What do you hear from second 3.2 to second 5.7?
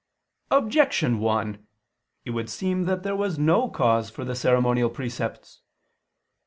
no cause for the ceremonial precepts.